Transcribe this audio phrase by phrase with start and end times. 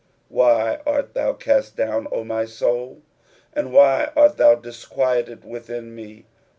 [0.29, 3.03] 1 1 Why art thou cast down, O my soul?
[3.53, 6.25] and why art thou disquieted within me?